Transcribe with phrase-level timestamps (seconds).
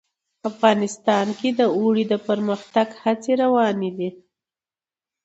[0.49, 4.09] افغانستان کې د اوړي د پرمختګ هڅې روانې دي.